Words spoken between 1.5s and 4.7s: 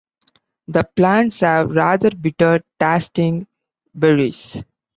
rather bitter-tasting berries.